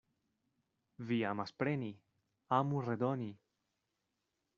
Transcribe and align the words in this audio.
Vi 1.09 1.19
amas 1.31 1.53
preni, 1.63 1.89
amu 2.61 2.81
redoni. 2.87 3.29